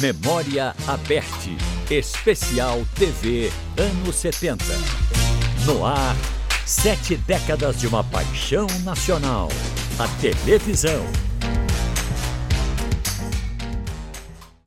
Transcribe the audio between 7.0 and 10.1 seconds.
décadas de uma paixão nacional. A